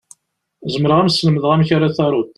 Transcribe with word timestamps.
Zemreɣ 0.73 0.97
ad 0.99 1.05
m-slemdeɣ 1.07 1.51
amek 1.53 1.69
ara 1.75 1.95
taruḍ. 1.95 2.29